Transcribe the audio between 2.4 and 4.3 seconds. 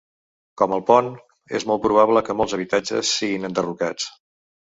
habitatges siguin enderrocats.